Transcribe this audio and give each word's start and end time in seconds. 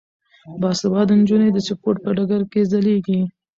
باسواده 0.61 1.13
نجونې 1.21 1.49
د 1.51 1.57
سپورت 1.67 1.97
په 2.03 2.09
ډګر 2.17 2.41
کې 2.51 2.61
ځلیږي. 2.71 3.19